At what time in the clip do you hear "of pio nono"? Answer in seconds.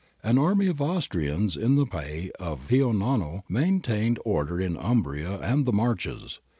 2.39-3.43